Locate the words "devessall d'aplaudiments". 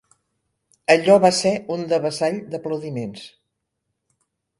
1.91-3.27